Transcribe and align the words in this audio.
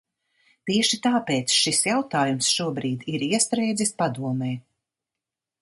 Tieši 0.69 0.97
tāpēc 1.07 1.53
šis 1.57 1.83
jautājums 1.89 2.49
šobrīd 2.55 3.07
ir 3.17 3.29
iestrēdzis 3.29 3.97
Padomē. 4.03 4.55